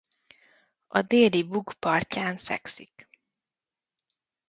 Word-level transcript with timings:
A 0.87 1.01
Déli-Bug 1.01 1.73
partján 1.73 2.37
fekszik. 2.37 3.09